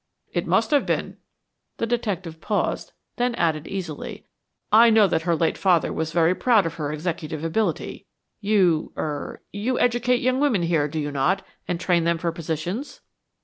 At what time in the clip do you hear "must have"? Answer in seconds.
0.47-0.87